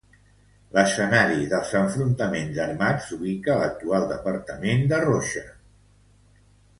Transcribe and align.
L'escenari 0.75 1.43
dels 1.49 1.73
enfrontaments 1.81 2.57
armats 2.63 3.05
s'ubica 3.11 3.53
a 3.57 3.57
l'actual 3.65 4.07
departament 4.13 4.81
de 4.93 5.03
Rocha. 5.05 5.45